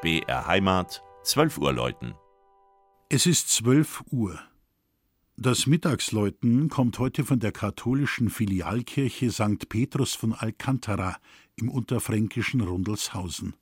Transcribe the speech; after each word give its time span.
BR 0.00 0.46
Heimat, 0.46 1.02
12 1.24 1.58
Uhr 1.58 1.72
läuten. 1.72 2.14
Es 3.08 3.26
ist 3.26 3.48
12 3.48 4.04
Uhr. 4.12 4.38
Das 5.36 5.66
Mittagsläuten 5.66 6.68
kommt 6.68 7.00
heute 7.00 7.24
von 7.24 7.40
der 7.40 7.50
katholischen 7.50 8.30
Filialkirche 8.30 9.32
St. 9.32 9.68
Petrus 9.68 10.14
von 10.14 10.34
Alcantara 10.34 11.16
im 11.56 11.68
unterfränkischen 11.68 12.60
Rundelshausen. 12.60 13.54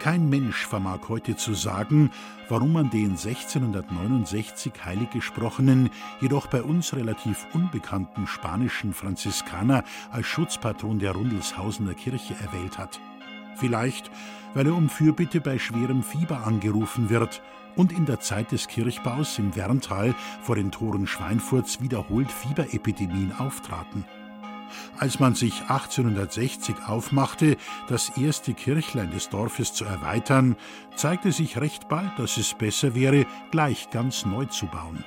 Kein 0.00 0.30
Mensch 0.30 0.66
vermag 0.66 1.10
heute 1.10 1.36
zu 1.36 1.52
sagen, 1.52 2.10
warum 2.48 2.72
man 2.72 2.88
den 2.88 3.10
1669 3.10 4.72
heilig 4.82 5.10
gesprochenen, 5.10 5.90
jedoch 6.22 6.46
bei 6.46 6.62
uns 6.62 6.96
relativ 6.96 7.46
unbekannten 7.52 8.26
spanischen 8.26 8.94
Franziskaner 8.94 9.84
als 10.10 10.26
Schutzpatron 10.26 11.00
der 11.00 11.12
Rundelshausener 11.12 11.92
Kirche 11.92 12.34
erwählt 12.42 12.78
hat. 12.78 12.98
Vielleicht, 13.56 14.10
weil 14.54 14.68
er 14.68 14.74
um 14.74 14.88
Fürbitte 14.88 15.42
bei 15.42 15.58
schwerem 15.58 16.02
Fieber 16.02 16.46
angerufen 16.46 17.10
wird 17.10 17.42
und 17.76 17.92
in 17.92 18.06
der 18.06 18.20
Zeit 18.20 18.52
des 18.52 18.68
Kirchbaus 18.68 19.38
im 19.38 19.54
Werntal 19.54 20.14
vor 20.40 20.56
den 20.56 20.70
Toren 20.70 21.06
Schweinfurts 21.06 21.82
wiederholt 21.82 22.32
Fieberepidemien 22.32 23.34
auftraten. 23.38 24.06
Als 24.98 25.20
man 25.20 25.34
sich 25.34 25.62
1860 25.62 26.76
aufmachte, 26.86 27.56
das 27.88 28.16
erste 28.16 28.54
Kirchlein 28.54 29.10
des 29.10 29.28
Dorfes 29.28 29.72
zu 29.72 29.84
erweitern, 29.84 30.56
zeigte 30.96 31.32
sich 31.32 31.58
recht 31.58 31.88
bald, 31.88 32.10
dass 32.18 32.36
es 32.36 32.54
besser 32.54 32.94
wäre, 32.94 33.26
gleich 33.50 33.90
ganz 33.90 34.24
neu 34.26 34.44
zu 34.46 34.66
bauen. 34.66 35.04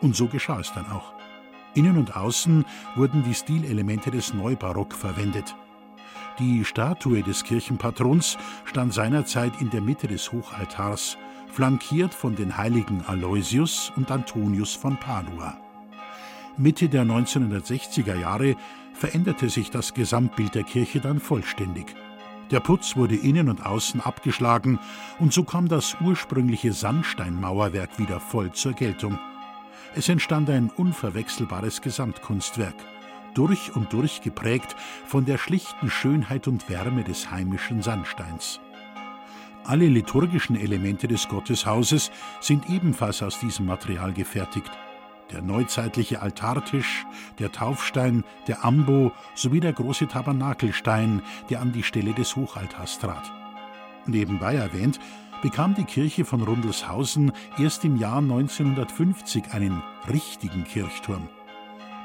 Und 0.00 0.14
so 0.14 0.28
geschah 0.28 0.60
es 0.60 0.72
dann 0.72 0.90
auch. 0.90 1.12
Innen 1.74 1.98
und 1.98 2.16
außen 2.16 2.64
wurden 2.94 3.22
die 3.22 3.34
Stilelemente 3.34 4.10
des 4.10 4.32
Neubarock 4.32 4.94
verwendet. 4.94 5.54
Die 6.38 6.64
Statue 6.64 7.22
des 7.22 7.44
Kirchenpatrons 7.44 8.36
stand 8.64 8.92
seinerzeit 8.92 9.60
in 9.60 9.70
der 9.70 9.80
Mitte 9.80 10.06
des 10.06 10.32
Hochaltars, 10.32 11.16
flankiert 11.48 12.12
von 12.12 12.34
den 12.34 12.56
Heiligen 12.56 13.02
Aloysius 13.06 13.90
und 13.96 14.10
Antonius 14.10 14.74
von 14.74 14.98
Padua. 14.98 15.65
Mitte 16.58 16.88
der 16.88 17.04
1960er 17.04 18.18
Jahre 18.18 18.56
veränderte 18.94 19.50
sich 19.50 19.70
das 19.70 19.92
Gesamtbild 19.92 20.54
der 20.54 20.62
Kirche 20.62 21.00
dann 21.00 21.20
vollständig. 21.20 21.94
Der 22.50 22.60
Putz 22.60 22.96
wurde 22.96 23.14
innen 23.14 23.50
und 23.50 23.66
außen 23.66 24.00
abgeschlagen 24.00 24.78
und 25.18 25.34
so 25.34 25.44
kam 25.44 25.68
das 25.68 25.96
ursprüngliche 26.00 26.72
Sandsteinmauerwerk 26.72 27.98
wieder 27.98 28.20
voll 28.20 28.52
zur 28.52 28.72
Geltung. 28.72 29.18
Es 29.94 30.08
entstand 30.08 30.48
ein 30.48 30.70
unverwechselbares 30.70 31.82
Gesamtkunstwerk, 31.82 32.76
durch 33.34 33.76
und 33.76 33.92
durch 33.92 34.22
geprägt 34.22 34.76
von 35.04 35.26
der 35.26 35.36
schlichten 35.36 35.90
Schönheit 35.90 36.48
und 36.48 36.70
Wärme 36.70 37.04
des 37.04 37.30
heimischen 37.30 37.82
Sandsteins. 37.82 38.60
Alle 39.64 39.88
liturgischen 39.88 40.56
Elemente 40.56 41.06
des 41.06 41.28
Gotteshauses 41.28 42.10
sind 42.40 42.70
ebenfalls 42.70 43.22
aus 43.22 43.40
diesem 43.40 43.66
Material 43.66 44.14
gefertigt 44.14 44.70
der 45.30 45.42
neuzeitliche 45.42 46.22
Altartisch, 46.22 47.04
der 47.38 47.52
Taufstein, 47.52 48.24
der 48.46 48.64
Ambo 48.64 49.12
sowie 49.34 49.60
der 49.60 49.72
große 49.72 50.08
Tabernakelstein, 50.08 51.22
der 51.50 51.60
an 51.60 51.72
die 51.72 51.82
Stelle 51.82 52.14
des 52.14 52.36
Hochaltars 52.36 52.98
trat. 52.98 53.32
Nebenbei 54.06 54.54
erwähnt, 54.54 55.00
bekam 55.42 55.74
die 55.74 55.84
Kirche 55.84 56.24
von 56.24 56.42
Rundelshausen 56.42 57.32
erst 57.58 57.84
im 57.84 57.96
Jahr 57.96 58.18
1950 58.18 59.52
einen 59.52 59.82
richtigen 60.08 60.64
Kirchturm. 60.64 61.28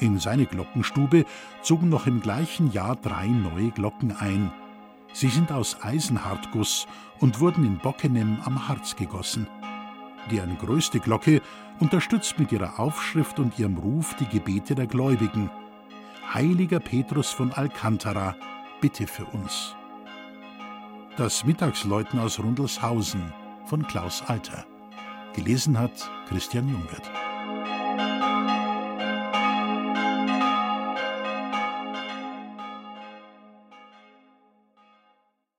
In 0.00 0.18
seine 0.18 0.46
Glockenstube 0.46 1.24
zogen 1.62 1.88
noch 1.88 2.06
im 2.06 2.20
gleichen 2.20 2.72
Jahr 2.72 2.96
drei 2.96 3.28
neue 3.28 3.70
Glocken 3.70 4.16
ein. 4.16 4.50
Sie 5.12 5.28
sind 5.28 5.52
aus 5.52 5.76
Eisenhartguss 5.82 6.86
und 7.20 7.38
wurden 7.38 7.64
in 7.64 7.78
Bockenem 7.78 8.38
am 8.44 8.68
Harz 8.68 8.96
gegossen. 8.96 9.46
Deren 10.30 10.58
größte 10.58 10.98
Glocke 10.98 11.40
unterstützt 11.82 12.38
mit 12.38 12.52
ihrer 12.52 12.78
Aufschrift 12.78 13.40
und 13.40 13.58
ihrem 13.58 13.76
Ruf 13.76 14.14
die 14.14 14.28
Gebete 14.28 14.76
der 14.76 14.86
Gläubigen. 14.86 15.50
Heiliger 16.32 16.78
Petrus 16.78 17.30
von 17.30 17.52
Alcantara, 17.52 18.36
bitte 18.80 19.08
für 19.08 19.24
uns. 19.24 19.74
Das 21.16 21.44
Mittagsläuten 21.44 22.20
aus 22.20 22.38
Rundelshausen 22.38 23.32
von 23.66 23.84
Klaus 23.88 24.22
Alter. 24.28 24.64
Gelesen 25.34 25.76
hat 25.76 26.08
Christian 26.28 26.68
Jungwirth. 26.68 27.21